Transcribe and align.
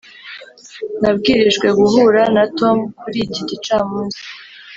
nabwirijwe 1.01 1.67
guhura 1.79 2.21
na 2.35 2.43
tom 2.57 2.77
kuri 2.99 3.17
iki 3.25 3.41
gicamunsi. 3.49 4.21